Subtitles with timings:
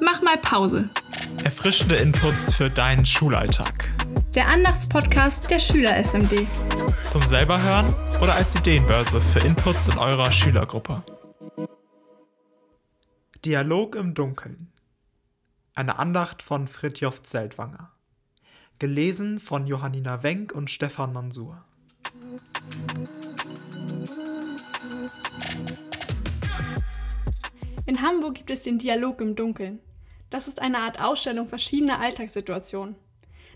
[0.00, 0.90] Mach mal Pause.
[1.44, 3.90] Erfrischende Inputs für deinen Schulalltag.
[4.34, 6.48] Der Andachtspodcast der Schüler SMD.
[7.02, 11.02] Zum selber hören oder als Ideenbörse für Inputs in eurer Schülergruppe.
[13.44, 14.70] Dialog im Dunkeln.
[15.74, 17.90] Eine Andacht von Fritjof Zeltwanger.
[18.78, 21.64] Gelesen von Johannina Wenk und Stefan Mansur.
[27.90, 29.80] In Hamburg gibt es den Dialog im Dunkeln.
[30.30, 32.94] Das ist eine Art Ausstellung verschiedener Alltagssituationen.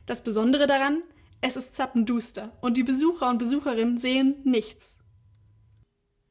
[0.07, 1.05] Das Besondere daran,
[1.41, 4.99] es ist zappenduster und die Besucher und Besucherinnen sehen nichts.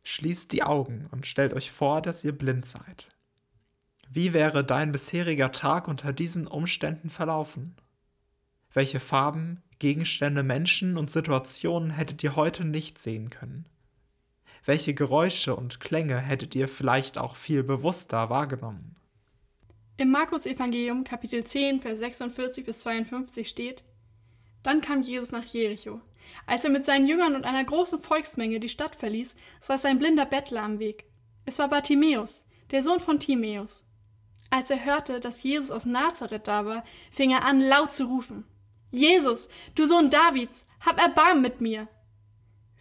[0.03, 3.07] Schließt die Augen und stellt euch vor, dass ihr blind seid.
[4.09, 7.73] Wie wäre dein bisheriger Tag unter diesen Umständen verlaufen?
[8.73, 13.65] Welche Farben, Gegenstände, Menschen und Situationen hättet ihr heute nicht sehen können?
[14.65, 18.95] Welche Geräusche und Klänge hättet ihr vielleicht auch viel bewusster wahrgenommen?
[19.97, 23.83] Im Markus-Evangelium, Kapitel 10, Vers 46 bis 52 steht:
[24.63, 25.99] Dann kam Jesus nach Jericho.
[26.47, 30.25] Als er mit seinen Jüngern und einer großen Volksmenge die Stadt verließ, saß ein blinder
[30.25, 31.05] Bettler am Weg.
[31.45, 33.85] Es war Bartimäus, der Sohn von Timäus.
[34.49, 38.45] Als er hörte, dass Jesus aus Nazareth da war, fing er an, laut zu rufen:
[38.91, 41.89] Jesus, du Sohn Davids, hab Erbarmen mit mir!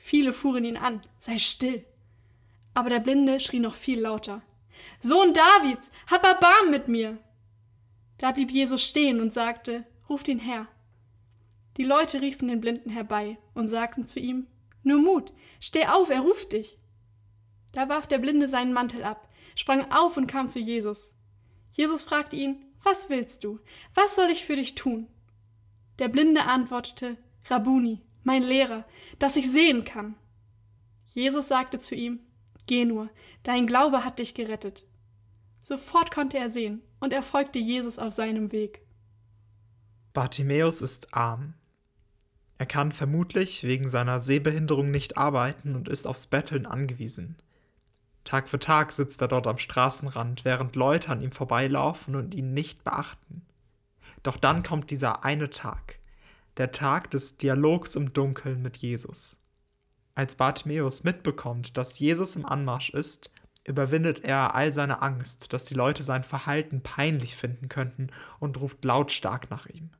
[0.04, 1.84] Viele fuhren ihn an: Sei still!
[2.74, 4.42] Aber der Blinde schrie noch viel lauter:
[4.98, 7.18] Sohn Davids, hab Erbarm mit mir!
[8.18, 10.66] Da blieb Jesus stehen und sagte, Ruft ihn her.
[11.76, 14.48] Die Leute riefen den Blinden herbei und sagten zu ihm,
[14.82, 16.78] Nur Mut, steh auf, er ruft dich.
[17.72, 21.14] Da warf der Blinde seinen Mantel ab, sprang auf und kam zu Jesus.
[21.70, 23.60] Jesus fragte ihn, Was willst du?
[23.94, 25.06] Was soll ich für dich tun?
[26.00, 27.16] Der Blinde antwortete,
[27.48, 28.84] Rabuni, mein Lehrer,
[29.18, 30.14] dass ich sehen kann.
[31.06, 32.20] Jesus sagte zu ihm,
[32.66, 33.10] Geh nur,
[33.42, 34.86] dein Glaube hat dich gerettet.
[35.62, 38.82] Sofort konnte er sehen, und er folgte Jesus auf seinem Weg.
[40.12, 41.54] Bartimäus ist arm.
[42.58, 47.36] Er kann vermutlich wegen seiner Sehbehinderung nicht arbeiten und ist aufs Betteln angewiesen.
[48.24, 52.54] Tag für Tag sitzt er dort am Straßenrand, während Leute an ihm vorbeilaufen und ihn
[52.54, 53.42] nicht beachten.
[54.22, 55.98] Doch dann kommt dieser eine Tag,
[56.56, 59.38] der Tag des Dialogs im Dunkeln mit Jesus.
[60.14, 63.30] Als Bartimäus mitbekommt, dass Jesus im Anmarsch ist,
[63.64, 68.84] überwindet er all seine Angst, dass die Leute sein Verhalten peinlich finden könnten und ruft
[68.84, 69.90] lautstark nach ihm.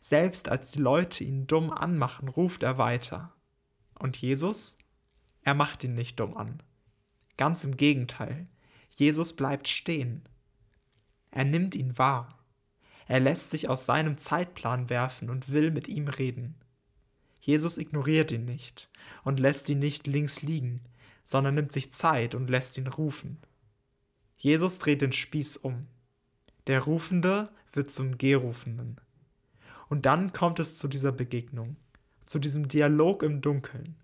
[0.00, 3.32] Selbst als die Leute ihn dumm anmachen, ruft er weiter.
[3.98, 4.78] Und Jesus?
[5.42, 6.62] Er macht ihn nicht dumm an.
[7.36, 8.48] Ganz im Gegenteil.
[8.96, 10.28] Jesus bleibt stehen.
[11.30, 12.41] Er nimmt ihn wahr.
[13.08, 16.54] Er lässt sich aus seinem Zeitplan werfen und will mit ihm reden.
[17.40, 18.88] Jesus ignoriert ihn nicht
[19.24, 20.80] und lässt ihn nicht links liegen,
[21.24, 23.38] sondern nimmt sich Zeit und lässt ihn rufen.
[24.36, 25.86] Jesus dreht den Spieß um.
[26.66, 29.00] Der Rufende wird zum Gerufenen.
[29.88, 31.76] Und dann kommt es zu dieser Begegnung,
[32.24, 33.96] zu diesem Dialog im Dunkeln.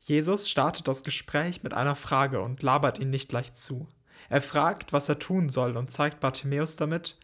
[0.00, 3.86] Jesus startet das Gespräch mit einer Frage und labert ihn nicht gleich zu.
[4.28, 7.18] Er fragt, was er tun soll und zeigt Bartimäus damit,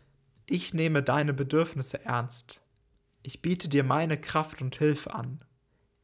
[0.48, 2.60] ich nehme deine Bedürfnisse ernst.
[3.22, 5.40] Ich biete dir meine Kraft und Hilfe an.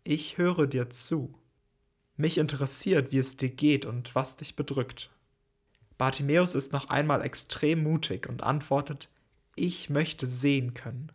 [0.02, 1.38] Ich höre dir zu.
[2.16, 5.10] Mich interessiert, wie es dir geht und was dich bedrückt.
[5.96, 9.08] Bartimäus ist noch einmal extrem mutig und antwortet,
[9.54, 11.12] ich möchte sehen können.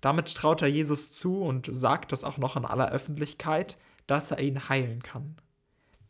[0.00, 3.76] Damit traut er Jesus zu und sagt das auch noch in aller Öffentlichkeit,
[4.06, 5.36] dass er ihn heilen kann.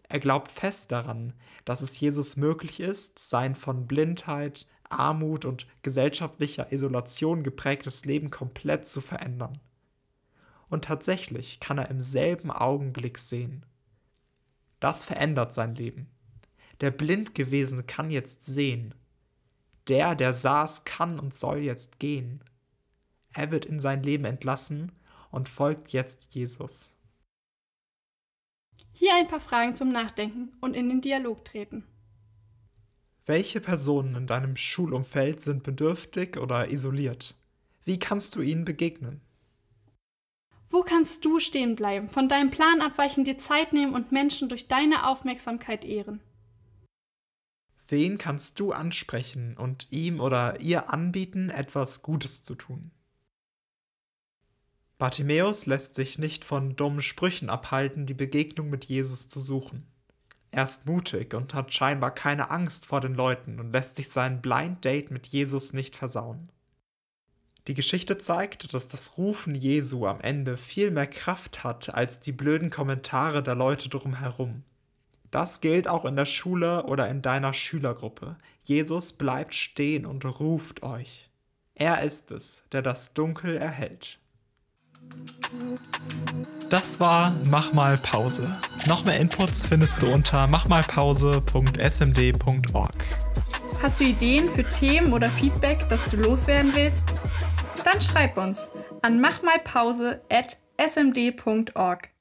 [0.09, 1.33] Er glaubt fest daran,
[1.65, 8.87] dass es Jesus möglich ist, sein von Blindheit, Armut und gesellschaftlicher Isolation geprägtes Leben komplett
[8.87, 9.61] zu verändern.
[10.69, 13.65] Und tatsächlich kann er im selben Augenblick sehen.
[14.81, 16.09] Das verändert sein Leben.
[16.81, 18.95] Der blind gewesen kann jetzt sehen.
[19.89, 22.43] Der, der saß, kann und soll jetzt gehen.
[23.33, 24.93] Er wird in sein Leben entlassen
[25.31, 26.93] und folgt jetzt Jesus.
[28.93, 31.85] Hier ein paar Fragen zum Nachdenken und in den Dialog treten.
[33.27, 37.35] Welche Personen in deinem Schulumfeld sind bedürftig oder isoliert?
[37.85, 39.23] Wie kannst du ihnen begegnen?
[40.69, 44.69] Wo kannst du stehen bleiben, von deinem Plan abweichen, dir Zeit nehmen und Menschen durch
[44.69, 46.21] deine Aufmerksamkeit ehren?
[47.89, 52.91] Wen kannst du ansprechen und ihm oder ihr anbieten, etwas Gutes zu tun?
[54.99, 59.87] Bartimäus lässt sich nicht von dummen Sprüchen abhalten, die Begegnung mit Jesus zu suchen.
[60.55, 64.41] Er ist mutig und hat scheinbar keine Angst vor den Leuten und lässt sich sein
[64.41, 66.49] Blind Date mit Jesus nicht versauen.
[67.67, 72.31] Die Geschichte zeigt, dass das Rufen Jesu am Ende viel mehr Kraft hat als die
[72.31, 74.63] blöden Kommentare der Leute drumherum.
[75.33, 78.37] Das gilt auch in der Schule oder in deiner Schülergruppe.
[78.63, 81.31] Jesus bleibt stehen und ruft euch.
[81.75, 84.21] Er ist es, der das Dunkel erhält.
[86.71, 88.51] Das war Mach mal Pause.
[88.87, 92.95] Noch mehr Inputs findest du unter machmalpause.smd.org.
[93.83, 97.17] Hast du Ideen für Themen oder Feedback, das du loswerden willst?
[97.85, 98.71] Dann schreib uns
[99.03, 102.14] an machmalpause.smd.org.